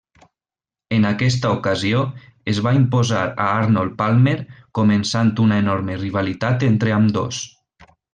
[0.95, 1.99] En aquesta ocasió
[2.53, 4.33] es va imposar a Arnold Palmer
[4.79, 7.43] començant una enorme rivalitat entre ambdós.